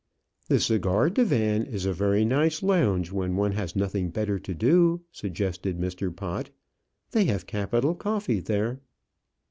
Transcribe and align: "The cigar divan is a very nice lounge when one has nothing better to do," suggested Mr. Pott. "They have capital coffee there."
"The 0.47 0.59
cigar 0.59 1.11
divan 1.11 1.61
is 1.61 1.85
a 1.85 1.93
very 1.93 2.25
nice 2.25 2.63
lounge 2.63 3.11
when 3.11 3.35
one 3.35 3.51
has 3.51 3.75
nothing 3.75 4.09
better 4.09 4.39
to 4.39 4.53
do," 4.55 5.01
suggested 5.11 5.77
Mr. 5.77 6.09
Pott. 6.11 6.49
"They 7.11 7.25
have 7.25 7.45
capital 7.45 7.93
coffee 7.93 8.39
there." 8.39 8.81